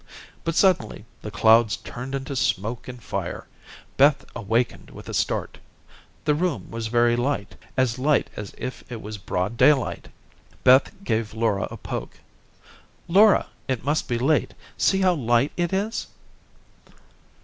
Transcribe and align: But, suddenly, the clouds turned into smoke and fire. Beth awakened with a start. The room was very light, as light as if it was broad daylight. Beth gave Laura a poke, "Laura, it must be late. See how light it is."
But, 0.43 0.55
suddenly, 0.55 1.05
the 1.21 1.29
clouds 1.29 1.77
turned 1.77 2.15
into 2.15 2.35
smoke 2.35 2.87
and 2.87 2.99
fire. 3.03 3.45
Beth 3.97 4.25
awakened 4.35 4.89
with 4.89 5.07
a 5.07 5.13
start. 5.13 5.59
The 6.25 6.33
room 6.33 6.71
was 6.71 6.87
very 6.87 7.15
light, 7.15 7.53
as 7.77 7.99
light 7.99 8.31
as 8.35 8.55
if 8.57 8.83
it 8.91 8.99
was 8.99 9.19
broad 9.19 9.57
daylight. 9.57 10.07
Beth 10.63 10.91
gave 11.03 11.35
Laura 11.35 11.67
a 11.69 11.77
poke, 11.77 12.17
"Laura, 13.07 13.45
it 13.67 13.85
must 13.85 14.07
be 14.07 14.17
late. 14.17 14.55
See 14.75 15.01
how 15.01 15.13
light 15.13 15.51
it 15.55 15.71
is." 15.71 16.07